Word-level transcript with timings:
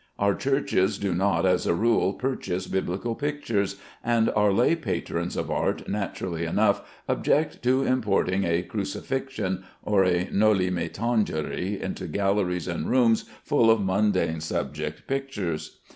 Our 0.17 0.33
churches 0.33 0.97
do 0.97 1.13
not, 1.13 1.45
as 1.45 1.67
a 1.67 1.75
rule, 1.75 2.13
purchase 2.13 2.65
Biblical 2.65 3.13
pictures, 3.13 3.75
and 4.03 4.31
our 4.31 4.51
lay 4.51 4.75
patrons 4.75 5.37
of 5.37 5.51
art 5.51 5.87
naturally 5.87 6.43
enough 6.43 6.81
object 7.07 7.61
to 7.65 7.83
importing 7.83 8.43
a 8.43 8.63
"Crucifixion" 8.63 9.63
or 9.83 10.03
a 10.03 10.27
"Noli 10.31 10.71
me 10.71 10.89
Tangere" 10.89 11.79
into 11.79 12.07
galleries 12.07 12.67
and 12.67 12.89
rooms 12.89 13.25
full 13.43 13.69
of 13.69 13.85
mundane 13.85 14.41
subject 14.41 15.05
pictures. 15.05 15.81